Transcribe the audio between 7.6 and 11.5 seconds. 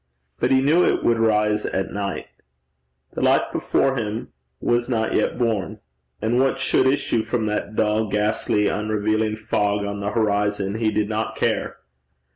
dull ghastly unrevealing fog on the horizon, he did not